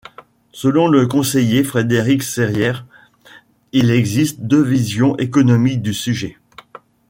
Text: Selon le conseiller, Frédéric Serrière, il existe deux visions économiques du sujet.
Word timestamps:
Selon 0.51 0.87
le 0.87 1.05
conseiller, 1.05 1.63
Frédéric 1.63 2.23
Serrière, 2.23 2.87
il 3.71 3.91
existe 3.91 4.41
deux 4.41 4.63
visions 4.63 5.15
économiques 5.17 5.83
du 5.83 5.93
sujet. 5.93 6.39